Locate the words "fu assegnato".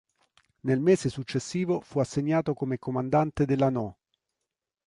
1.79-2.55